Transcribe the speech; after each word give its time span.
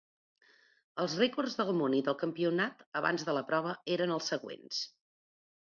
Els 1.03 1.17
rècords 1.19 1.57
del 1.59 1.69
món 1.81 1.95
i 1.99 2.01
del 2.09 2.17
campionat 2.23 2.83
abans 3.03 3.29
de 3.29 3.39
la 3.39 3.47
prova 3.53 3.77
eren 3.97 4.17
els 4.19 4.31
següents. 4.35 4.85